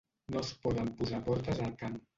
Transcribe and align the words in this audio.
No 0.35 0.39
es 0.43 0.49
poden 0.63 0.91
posar 1.03 1.23
portes 1.31 1.65
al 1.69 1.79
camp. 1.85 2.05